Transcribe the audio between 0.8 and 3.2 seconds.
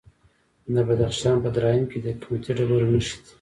بدخشان په درایم کې د قیمتي ډبرو نښې